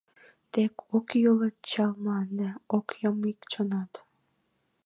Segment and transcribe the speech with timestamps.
[0.51, 3.91] Тек ок йӱлӧ чал мланде, ок йом ик чонат.